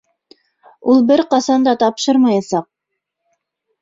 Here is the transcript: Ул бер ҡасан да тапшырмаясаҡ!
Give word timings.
Ул 0.93 1.03
бер 1.11 1.23
ҡасан 1.35 1.67
да 1.67 1.75
тапшырмаясаҡ! 1.85 2.69